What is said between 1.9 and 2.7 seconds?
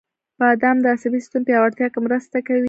کې مرسته کوي.